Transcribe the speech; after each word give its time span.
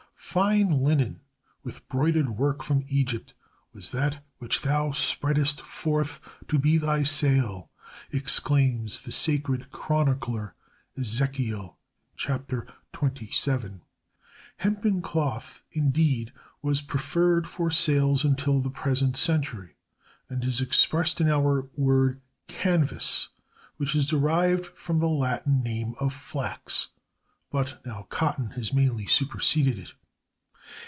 "Fine 0.31 0.69
linen 0.71 1.19
with 1.61 1.85
broidered 1.89 2.37
work 2.37 2.63
from 2.63 2.85
Egypt 2.87 3.33
was 3.73 3.91
that 3.91 4.23
which 4.37 4.61
thou 4.61 4.93
spreadest 4.93 5.59
forth 5.59 6.21
to 6.47 6.57
be 6.57 6.77
thy 6.77 7.03
sail," 7.03 7.69
exclaims 8.13 9.01
the 9.01 9.11
sacred 9.11 9.71
chronicler 9.71 10.55
(Ezekiel 10.97 11.77
xxvii. 12.17 13.29
7). 13.29 13.81
Hempen 14.55 15.01
cloth, 15.01 15.63
indeed, 15.73 16.31
was 16.61 16.79
preferred 16.79 17.45
for 17.45 17.69
sails 17.69 18.23
until 18.23 18.61
the 18.61 18.69
present 18.71 19.17
century, 19.17 19.75
as 20.29 20.47
is 20.47 20.61
expressed 20.61 21.19
in 21.19 21.27
our 21.29 21.67
word 21.75 22.21
canvas, 22.47 23.27
which 23.75 23.95
is 23.97 24.05
derived 24.05 24.65
from 24.67 24.99
the 24.99 25.09
Latin 25.09 25.61
name 25.61 25.93
of 25.99 26.13
flax; 26.13 26.87
but 27.49 27.85
now 27.85 28.03
cotton 28.07 28.51
has 28.51 28.71
mainly 28.71 29.05
superseded 29.05 29.77
it. 29.77 29.91